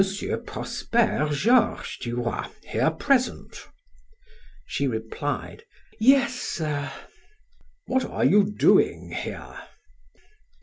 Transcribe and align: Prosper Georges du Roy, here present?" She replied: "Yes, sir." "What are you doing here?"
Prosper 0.47 1.29
Georges 1.31 1.97
du 2.01 2.15
Roy, 2.15 2.41
here 2.65 2.89
present?" 2.89 3.67
She 4.65 4.87
replied: 4.87 5.63
"Yes, 5.99 6.33
sir." 6.33 6.91
"What 7.85 8.05
are 8.05 8.25
you 8.25 8.51
doing 8.51 9.11
here?" 9.11 9.59